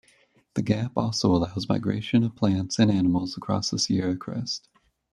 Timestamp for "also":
0.97-1.31